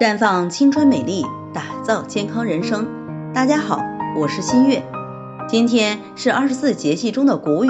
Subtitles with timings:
[0.00, 2.88] 绽放青春美丽，打造健康人生。
[3.34, 3.82] 大家好，
[4.16, 4.82] 我是新月。
[5.46, 7.68] 今天是二十四节气中的谷雨，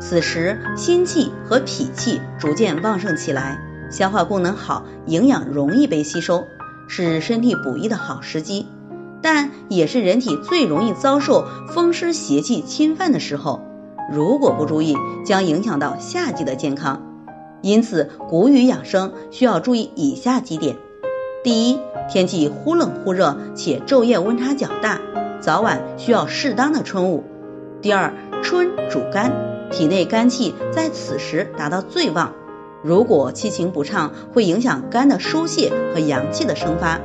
[0.00, 3.58] 此时心气和脾气逐渐旺盛起来，
[3.90, 6.44] 消化功能好，营养容易被吸收，
[6.88, 8.66] 是身体补益的好时机。
[9.20, 13.60] 但也是人体最容易遭受风湿邪气侵犯的时候，
[14.10, 14.96] 如果不注意，
[15.26, 17.02] 将影响到夏季的健康。
[17.60, 20.74] 因此，谷雨养生需要注意以下几点。
[21.42, 21.78] 第一，
[22.10, 25.00] 天气忽冷忽热，且昼夜温差较大，
[25.40, 27.24] 早晚需要适当的春捂。
[27.80, 29.32] 第二，春主肝，
[29.70, 32.34] 体内肝气在此时达到最旺，
[32.82, 37.00] 如果气情不畅，会影响肝的疏泄和阳气的生发，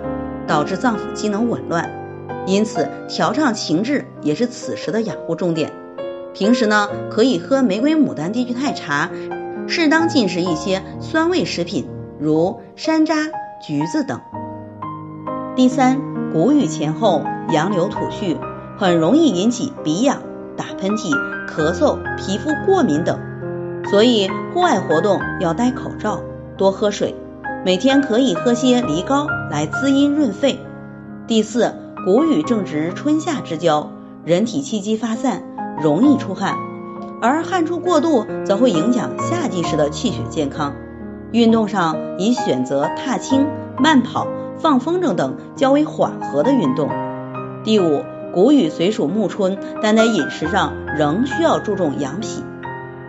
[0.46, 1.90] 导致脏腑机能紊乱。
[2.46, 5.72] 因此，调畅情志也是此时的养护重点。
[6.34, 9.10] 平时呢，可以喝玫瑰牡丹低聚肽茶，
[9.70, 11.88] 适当进食一些酸味食品，
[12.20, 13.32] 如山楂。
[13.68, 14.22] 橘子等。
[15.56, 16.00] 第三，
[16.32, 18.38] 谷雨前后，杨柳吐絮，
[18.78, 20.22] 很容易引起鼻痒、
[20.56, 21.10] 打喷嚏、
[21.48, 23.20] 咳嗽、皮肤过敏等，
[23.90, 26.20] 所以户外活动要戴口罩，
[26.58, 27.16] 多喝水，
[27.66, 30.60] 每天可以喝些梨膏来滋阴润肺。
[31.26, 31.74] 第四，
[32.06, 33.90] 谷雨正值春夏之交，
[34.24, 35.42] 人体气机发散，
[35.82, 36.54] 容易出汗，
[37.20, 40.76] 而汗出过度则会影响夏季时的气血健康。
[41.36, 43.46] 运动上宜选择踏青、
[43.78, 44.26] 慢跑、
[44.58, 46.90] 放风筝等较为缓和的运动。
[47.66, 52.42] 第五，谷雨虽属暮春，但在饮食上仍需要注重养脾，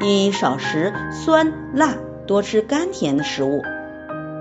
[0.00, 1.94] 宜少食酸辣，
[2.26, 3.62] 多吃甘甜的食物。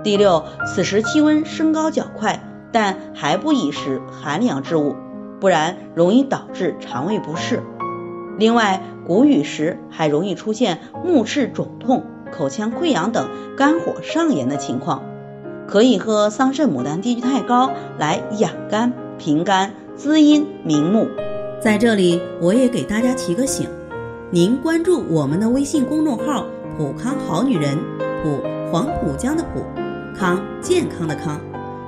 [0.02, 2.40] 第六，此时气温升高较快，
[2.72, 4.96] 但还不宜食寒凉之物，
[5.38, 7.62] 不然容易导致肠胃不适。
[8.36, 12.02] 另外，谷雨时还容易出现目赤肿痛。
[12.32, 15.02] 口腔溃疡等肝火上炎的情况，
[15.66, 21.06] 可以喝桑葚牡丹低聚肽膏来养肝平肝滋阴明目。
[21.60, 23.66] 在这里，我也给大家提个醒，
[24.30, 26.44] 您关注我们的微信公众号
[26.76, 27.78] “普康好女人”，
[28.22, 28.38] 普
[28.70, 29.62] 黄浦江的普，
[30.14, 31.40] 康健康的康，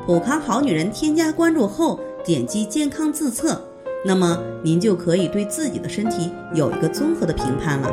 [0.06, 3.60] 普康好女人添加关注后，点击健康自测，
[4.04, 7.92] 那么您就可以对自己的身体有一个综合的评判了。